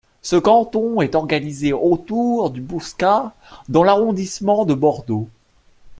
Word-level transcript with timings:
Ce 0.23 0.35
canton 0.35 0.99
est 1.01 1.13
organisé 1.13 1.73
autour 1.73 2.49
du 2.49 2.59
Bouscat 2.59 3.35
dans 3.69 3.83
l'arrondissement 3.83 4.65
de 4.65 4.73
Bordeaux. 4.73 5.29